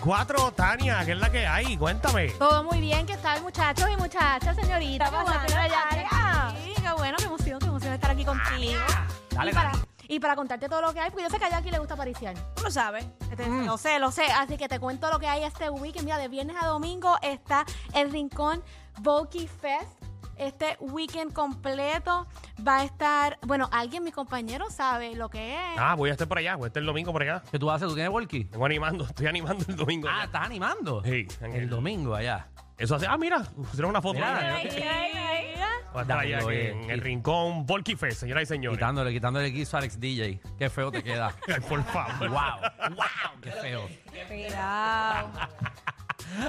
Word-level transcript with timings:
94, 0.00 0.52
Tania, 0.52 1.04
¿qué 1.04 1.12
es 1.12 1.18
la 1.18 1.30
que 1.30 1.46
hay? 1.46 1.76
Cuéntame. 1.76 2.30
Todo 2.30 2.62
muy 2.62 2.80
bien, 2.80 3.04
¿qué 3.04 3.16
tal 3.16 3.42
muchachos 3.42 3.88
y 3.92 3.96
muchachas, 3.96 4.54
señorita? 4.54 5.10
Tener 5.46 5.58
allá. 5.58 5.84
Tania. 5.90 6.54
Sí, 6.64 6.72
qué 6.80 6.92
bueno, 6.92 7.16
qué 7.18 7.24
emoción, 7.24 7.58
qué 7.58 7.66
emoción 7.66 7.92
estar 7.92 8.10
aquí 8.12 8.24
contigo. 8.24 8.80
Dale, 9.30 9.50
y, 9.50 9.54
para, 9.54 9.72
y 10.06 10.20
para 10.20 10.36
contarte 10.36 10.68
todo 10.68 10.82
lo 10.82 10.92
que 10.94 11.00
hay, 11.00 11.10
porque 11.10 11.24
yo 11.24 11.30
sé 11.30 11.38
que 11.38 11.46
a 11.46 11.50
Jackie 11.50 11.72
le 11.72 11.80
gusta 11.80 11.96
pariciar. 11.96 12.34
Tú 12.54 12.62
lo 12.62 12.70
sabes. 12.70 13.06
Este, 13.28 13.48
Lo 13.48 13.76
sé, 13.76 13.98
lo 13.98 14.12
sé. 14.12 14.24
Así 14.26 14.56
que 14.56 14.68
te 14.68 14.78
cuento 14.78 15.10
lo 15.10 15.18
que 15.18 15.26
hay 15.26 15.42
este 15.42 15.68
weekend. 15.68 16.04
Mira, 16.04 16.18
de 16.18 16.28
viernes 16.28 16.56
a 16.60 16.66
domingo 16.66 17.16
está 17.20 17.64
el 17.92 18.12
Rincón 18.12 18.62
Volky 19.00 19.48
Fest. 19.48 19.98
Este 20.36 20.76
weekend 20.78 21.32
completo 21.32 22.28
va 22.66 22.78
a 22.78 22.84
estar. 22.84 23.38
Bueno, 23.46 23.68
alguien, 23.72 24.04
mi 24.04 24.12
compañero, 24.12 24.70
sabe 24.70 25.14
lo 25.14 25.28
que 25.28 25.54
es. 25.54 25.78
Ah, 25.78 25.94
voy 25.94 26.10
a 26.10 26.12
estar 26.12 26.26
por 26.28 26.38
allá, 26.38 26.56
voy 26.56 26.64
a 26.64 26.68
estar 26.68 26.80
el 26.80 26.86
domingo 26.86 27.12
por 27.12 27.22
allá. 27.22 27.42
¿Qué 27.50 27.58
tú 27.58 27.70
haces? 27.70 27.88
¿Tú 27.88 27.94
tienes 27.94 28.12
walkie? 28.12 28.44
Tengo 28.44 28.64
animando, 28.66 29.04
estoy 29.04 29.26
animando 29.26 29.64
el 29.68 29.76
domingo. 29.76 30.08
Ah, 30.10 30.24
¿estás 30.24 30.46
animando? 30.46 31.02
Sí, 31.04 31.26
en 31.40 31.52
el 31.52 31.62
el- 31.64 31.68
domingo 31.70 32.14
allá. 32.14 32.48
Eso 32.76 32.94
hace. 32.94 33.06
Ah, 33.06 33.16
mira, 33.18 33.42
pusieron 33.42 33.90
una 33.90 34.00
foto. 34.02 34.14
Mira, 34.14 34.54
ahí. 34.56 34.68
yo- 34.68 34.74
Voy 35.92 36.00
a 36.00 36.02
estar 36.02 36.18
allá 36.18 36.38
en, 36.40 36.44
oye, 36.44 36.92
el 36.92 37.00
rincón 37.00 37.64
Volky 37.66 37.96
Fest, 37.96 38.20
señoras 38.20 38.42
y 38.42 38.46
señores. 38.46 38.78
Quitándole, 38.78 39.10
quitándole 39.10 39.46
el 39.46 39.52
guiso 39.54 39.76
a 39.76 39.80
Alex 39.80 39.98
DJ. 39.98 40.40
Qué 40.58 40.68
feo 40.70 40.92
te 40.92 41.02
queda. 41.02 41.34
Ay, 41.48 41.60
por 41.66 41.82
favor. 41.84 42.28
wow, 42.28 42.90
wow, 42.90 43.40
qué 43.42 43.50
feo. 43.50 43.88
Cuidado. 44.28 45.30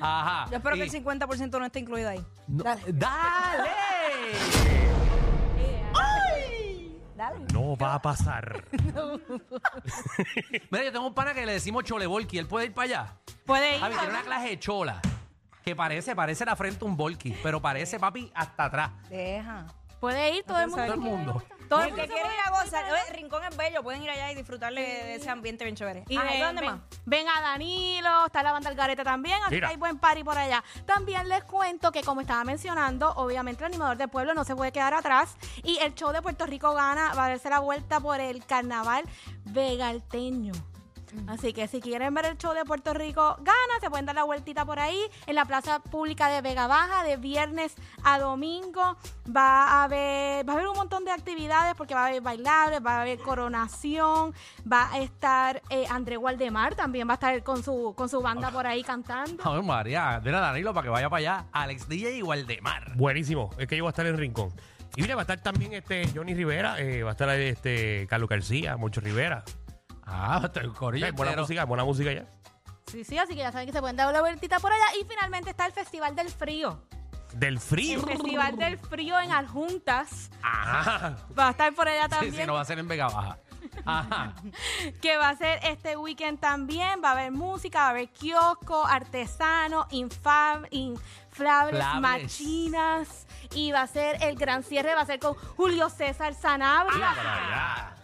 Ajá. 0.00 0.46
Yo 0.50 0.56
espero 0.56 0.76
Y- 0.76 0.78
que 0.80 0.84
el 0.86 0.90
50% 0.90 1.58
no 1.58 1.64
esté 1.64 1.78
incluido 1.78 2.08
ahí. 2.10 2.24
No- 2.48 2.64
Dale. 2.64 2.82
¡Dale! 2.88 4.79
No 7.52 7.76
va 7.76 7.94
a 7.94 8.02
pasar. 8.02 8.64
Mira, 10.70 10.84
yo 10.84 10.92
tengo 10.92 11.06
un 11.06 11.14
pana 11.14 11.34
que 11.34 11.44
le 11.44 11.52
decimos 11.52 11.84
chole 11.84 12.06
volky. 12.06 12.38
¿Él 12.38 12.46
puede 12.46 12.66
ir 12.66 12.74
para 12.74 12.84
allá? 12.84 13.14
Puede 13.44 13.74
ir. 13.76 13.80
Papi, 13.80 13.94
tiene 13.94 14.10
una 14.10 14.22
clase 14.22 14.48
de 14.48 14.58
chola. 14.58 15.00
Que 15.64 15.76
parece, 15.76 16.14
parece 16.16 16.44
la 16.44 16.56
frente 16.56 16.84
un 16.84 16.96
volky. 16.96 17.36
Pero 17.42 17.60
parece, 17.60 17.98
papi, 17.98 18.30
hasta 18.34 18.64
atrás. 18.64 18.90
Deja. 19.08 19.66
Puede 20.00 20.36
ir 20.36 20.44
todo 20.44 20.58
el 20.60 20.68
mundo. 20.68 20.84
Todo 20.84 20.94
el 20.94 21.00
mundo. 21.00 21.42
Todo 21.68 21.82
el 21.84 21.94
que 21.94 22.08
quiere 22.08 22.34
ir 22.34 22.40
a 22.44 22.50
gozar. 22.50 22.84
Oye, 22.90 23.00
el 23.10 23.14
rincón 23.14 23.44
es 23.44 23.56
bello. 23.56 23.80
Pueden 23.84 24.02
ir 24.02 24.10
allá 24.10 24.32
y 24.32 24.34
disfrutarle 24.34 24.80
de 24.80 25.14
ese 25.14 25.30
ambiente 25.30 25.62
bien 25.62 25.76
chévere. 25.76 26.02
Y 26.08 26.16
Ah, 26.16 26.24
ven, 26.24 26.40
¿dónde 26.40 26.60
ven- 26.62 26.70
más? 26.72 26.80
ven 27.06 27.28
a 27.28 27.40
Danilo, 27.40 28.26
está 28.26 28.42
la 28.42 28.50
banda 28.50 28.70
Algarete 28.70 29.04
también, 29.04 29.40
así 29.44 29.54
Mira. 29.54 29.68
que 29.68 29.74
hay 29.74 29.78
buen 29.78 29.98
party 29.98 30.24
por 30.24 30.36
allá. 30.36 30.64
También 30.84 31.28
les 31.28 31.44
cuento 31.44 31.92
que, 31.92 32.02
como 32.02 32.22
estaba 32.22 32.42
mencionando, 32.42 33.12
obviamente 33.14 33.62
el 33.64 33.70
animador 33.72 33.96
del 33.98 34.08
pueblo 34.08 34.34
no 34.34 34.42
se 34.42 34.56
puede 34.56 34.72
quedar 34.72 34.94
atrás 34.94 35.36
y 35.62 35.76
el 35.78 35.94
show 35.94 36.10
de 36.12 36.22
Puerto 36.22 36.44
Rico 36.44 36.74
gana 36.74 37.14
va 37.14 37.26
a 37.26 37.28
darse 37.28 37.48
la 37.50 37.60
vuelta 37.60 38.00
por 38.00 38.18
el 38.18 38.44
carnaval 38.44 39.04
vegalteño. 39.44 40.52
Así 41.26 41.52
que 41.52 41.68
si 41.68 41.80
quieren 41.80 42.14
ver 42.14 42.26
el 42.26 42.38
show 42.38 42.52
de 42.54 42.64
Puerto 42.64 42.94
Rico 42.94 43.36
gana, 43.38 43.80
se 43.80 43.90
pueden 43.90 44.06
dar 44.06 44.14
la 44.14 44.24
vueltita 44.24 44.64
por 44.64 44.78
ahí 44.78 45.00
en 45.26 45.34
la 45.34 45.44
plaza 45.44 45.80
pública 45.80 46.28
de 46.28 46.40
Vega 46.40 46.66
Baja 46.66 47.02
de 47.04 47.16
viernes 47.16 47.74
a 48.04 48.18
domingo. 48.18 48.96
Va 49.34 49.64
a 49.64 49.84
haber, 49.84 50.48
va 50.48 50.52
a 50.52 50.56
haber 50.56 50.68
un 50.68 50.76
montón 50.76 51.04
de 51.04 51.10
actividades 51.10 51.74
porque 51.74 51.94
va 51.94 52.04
a 52.04 52.06
haber 52.08 52.20
bailables, 52.20 52.84
va 52.84 52.98
a 52.98 53.00
haber 53.02 53.18
coronación, 53.18 54.34
va 54.70 54.92
a 54.92 54.98
estar 54.98 55.62
eh, 55.70 55.86
André 55.88 56.16
Waldemar 56.16 56.74
también 56.74 57.08
va 57.08 57.12
a 57.12 57.14
estar 57.14 57.42
con 57.42 57.62
su 57.62 57.94
con 57.96 58.08
su 58.08 58.20
banda 58.20 58.50
por 58.50 58.66
ahí 58.66 58.82
cantando. 58.82 59.42
A 59.44 59.52
ver, 59.52 59.62
María, 59.62 60.20
dile 60.22 60.36
a 60.36 60.40
Danilo 60.40 60.72
para 60.72 60.84
que 60.84 60.90
vaya 60.90 61.10
para 61.10 61.18
allá. 61.18 61.46
Alex 61.52 61.88
DJ 61.88 62.18
y 62.18 62.22
Waldemar. 62.22 62.96
Buenísimo. 62.96 63.50
Es 63.58 63.66
que 63.66 63.76
yo 63.76 63.84
voy 63.84 63.88
a 63.88 63.90
estar 63.90 64.06
en 64.06 64.14
el 64.14 64.18
rincón. 64.18 64.52
Y 64.96 65.02
mira, 65.02 65.14
va 65.14 65.20
a 65.20 65.22
estar 65.22 65.40
también 65.40 65.72
este 65.72 66.08
Johnny 66.12 66.34
Rivera, 66.34 66.80
eh, 66.80 67.04
va 67.04 67.10
a 67.10 67.12
estar 67.12 67.30
este 67.30 68.06
Carlos 68.08 68.28
García, 68.28 68.76
Moncho 68.76 69.00
Rivera. 69.00 69.44
Ah, 70.10 70.40
está 70.44 70.60
el 70.60 70.72
corillo. 70.72 71.06
Eh, 71.06 71.12
buena 71.12 71.30
entero. 71.32 71.42
música, 71.44 71.64
buena 71.64 71.84
música 71.84 72.12
ya. 72.12 72.24
Sí, 72.86 73.04
sí, 73.04 73.16
así 73.18 73.34
que 73.34 73.40
ya 73.40 73.52
saben 73.52 73.66
que 73.66 73.72
se 73.72 73.80
pueden 73.80 73.96
dar 73.96 74.12
la 74.12 74.20
vueltita 74.20 74.58
por 74.58 74.72
allá 74.72 74.84
y 75.00 75.04
finalmente 75.04 75.50
está 75.50 75.66
el 75.66 75.72
Festival 75.72 76.16
del 76.16 76.28
Frío. 76.28 76.82
Del 77.34 77.60
frío. 77.60 78.00
El 78.00 78.06
Festival 78.06 78.56
del 78.56 78.76
Frío 78.78 79.20
en 79.20 79.30
Adjuntas 79.30 80.30
Ajá. 80.42 81.16
va 81.38 81.48
a 81.48 81.50
estar 81.52 81.72
por 81.74 81.86
allá 81.88 82.04
Sí, 82.04 82.10
también. 82.10 82.34
sí, 82.34 82.42
no 82.44 82.54
va 82.54 82.62
a 82.62 82.64
ser 82.64 82.80
en 82.80 82.88
Vega 82.88 83.08
Baja. 83.08 83.38
Ajá. 83.84 84.34
que 85.00 85.16
va 85.16 85.28
a 85.28 85.36
ser 85.36 85.60
este 85.62 85.96
weekend 85.96 86.40
también. 86.40 87.00
Va 87.04 87.10
a 87.10 87.12
haber 87.12 87.30
música, 87.30 87.78
va 87.82 87.86
a 87.86 87.90
haber 87.90 88.08
kiosco, 88.08 88.84
artesano, 88.84 89.86
infab, 89.90 90.66
inflables, 90.72 91.80
Flables. 91.84 92.00
machinas. 92.00 93.26
Y 93.54 93.70
va 93.70 93.82
a 93.82 93.86
ser 93.86 94.20
el 94.24 94.34
gran 94.36 94.64
cierre, 94.64 94.96
va 94.96 95.02
a 95.02 95.06
ser 95.06 95.20
con 95.20 95.34
Julio 95.34 95.88
César 95.88 96.34
Sanabria. 96.34 96.98
Ya 96.98 97.94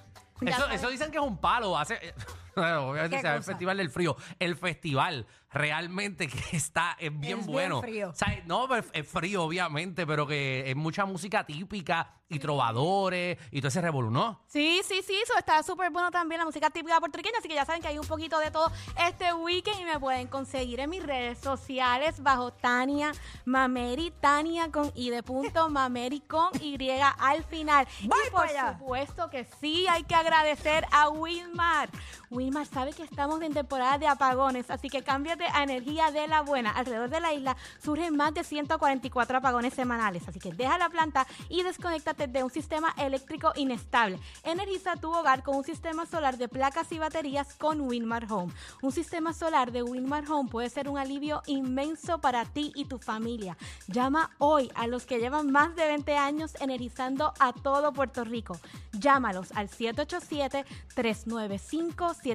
Eso, 0.40 0.90
dicen 0.90 1.10
que 1.10 1.18
es 1.18 1.24
un 1.24 1.38
palo. 1.38 1.82
Ser, 1.84 2.14
bueno, 2.56 2.88
obviamente 2.88 3.16
¿Qué 3.16 3.22
se 3.22 3.26
llama 3.28 3.36
el? 3.36 3.42
Festival 3.44 3.76
del 3.76 3.90
Frío. 3.90 4.16
El 4.38 4.56
festival 4.56 5.26
realmente 5.50 6.28
que 6.28 6.38
está, 6.56 6.96
es 6.98 7.10
bien 7.18 7.38
Es 7.40 7.46
bien 7.46 7.46
bueno. 7.46 7.80
frío. 7.80 8.10
O 8.10 8.14
sea, 8.14 8.42
no, 8.46 8.66
pero 8.68 8.84
es 8.92 9.08
frío, 9.08 9.44
obviamente, 9.44 10.06
pero 10.06 10.26
que 10.26 10.68
es 10.70 10.76
mucha 10.76 11.04
música 11.06 11.44
típica 11.44 12.10
y 12.28 12.38
trovadores 12.40 13.38
y 13.52 13.60
todo 13.60 13.68
ese 13.68 13.80
revolú, 13.80 14.10
¿no? 14.10 14.42
Sí, 14.48 14.80
sí, 14.84 15.00
sí, 15.06 15.14
eso 15.22 15.38
está 15.38 15.62
súper 15.62 15.90
bueno 15.90 16.10
también 16.10 16.40
la 16.40 16.44
música 16.44 16.70
típica 16.70 16.98
puertorriqueña, 16.98 17.38
así 17.38 17.48
que 17.48 17.54
ya 17.54 17.64
saben 17.64 17.80
que 17.80 17.88
hay 17.88 17.98
un 17.98 18.06
poquito 18.06 18.38
de 18.40 18.50
todo 18.50 18.70
este 19.08 19.32
weekend 19.32 19.80
y 19.80 19.84
me 19.84 20.00
pueden 20.00 20.26
conseguir 20.26 20.80
en 20.80 20.90
mis 20.90 21.02
redes 21.04 21.38
sociales 21.38 22.20
bajo 22.22 22.52
Tania 22.52 23.12
Mameri, 23.44 24.12
Tania 24.20 24.70
con 24.72 24.90
I 24.96 25.10
de 25.10 25.22
punto, 25.22 25.68
Mameri 25.70 26.20
con 26.20 26.50
Y 26.60 26.76
al 26.90 27.44
final. 27.44 27.86
Voy 28.02 28.18
y 28.26 28.30
por 28.30 28.40
para 28.40 28.50
allá. 28.50 28.78
supuesto 28.78 29.30
que 29.30 29.44
sí, 29.60 29.86
hay 29.88 30.02
que 30.02 30.14
agradecer 30.16 30.84
a 30.90 31.08
Wilmar. 31.08 31.88
Wilmar 32.30 32.45
sabe 32.68 32.92
que 32.92 33.02
estamos 33.02 33.42
en 33.42 33.52
temporada 33.52 33.98
de 33.98 34.06
apagones, 34.06 34.70
así 34.70 34.88
que 34.88 35.02
cámbiate 35.02 35.44
a 35.52 35.62
energía 35.62 36.10
de 36.10 36.26
la 36.26 36.42
buena. 36.42 36.70
Alrededor 36.70 37.10
de 37.10 37.20
la 37.20 37.32
isla 37.32 37.56
surgen 37.82 38.16
más 38.16 38.32
de 38.34 38.44
144 38.44 39.38
apagones 39.38 39.74
semanales, 39.74 40.26
así 40.28 40.38
que 40.38 40.52
deja 40.52 40.78
la 40.78 40.88
planta 40.88 41.26
y 41.48 41.62
desconéctate 41.62 42.28
de 42.28 42.42
un 42.42 42.50
sistema 42.50 42.94
eléctrico 42.98 43.52
inestable. 43.56 44.18
Energiza 44.44 44.96
tu 44.96 45.12
hogar 45.12 45.42
con 45.42 45.56
un 45.56 45.64
sistema 45.64 46.06
solar 46.06 46.38
de 46.38 46.48
placas 46.48 46.90
y 46.92 46.98
baterías 46.98 47.54
con 47.54 47.80
Winmar 47.80 48.26
Home. 48.30 48.52
Un 48.80 48.92
sistema 48.92 49.32
solar 49.32 49.72
de 49.72 49.82
Winmar 49.82 50.24
Home 50.30 50.48
puede 50.48 50.70
ser 50.70 50.88
un 50.88 50.98
alivio 50.98 51.42
inmenso 51.46 52.20
para 52.20 52.44
ti 52.44 52.72
y 52.74 52.86
tu 52.86 52.98
familia. 52.98 53.56
Llama 53.88 54.30
hoy 54.38 54.70
a 54.74 54.86
los 54.86 55.04
que 55.04 55.18
llevan 55.18 55.50
más 55.50 55.74
de 55.76 55.86
20 55.86 56.16
años 56.16 56.54
energizando 56.60 57.34
a 57.38 57.52
todo 57.52 57.92
Puerto 57.92 58.24
Rico. 58.24 58.58
Llámalos 58.92 59.52
al 59.52 59.68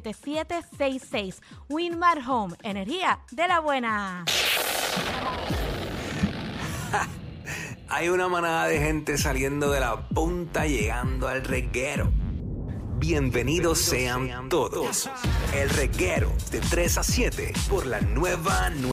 787-395-7766. 0.01 1.41
Winmar 1.69 2.19
Home, 2.27 2.55
energía 2.63 3.19
de 3.31 3.47
la 3.47 3.59
buena. 3.59 4.25
Hay 7.89 8.09
una 8.09 8.29
manada 8.29 8.67
de 8.67 8.79
gente 8.79 9.17
saliendo 9.17 9.69
de 9.71 9.81
la 9.81 10.07
punta 10.09 10.65
llegando 10.65 11.27
al 11.27 11.43
reguero. 11.43 12.09
Bienvenidos 12.97 13.79
sean 13.79 14.47
todos. 14.47 15.09
El 15.55 15.69
reguero 15.71 16.31
de 16.51 16.59
3 16.61 16.97
a 16.99 17.03
7 17.03 17.53
por 17.67 17.87
la 17.87 17.99
nueva 17.99 18.69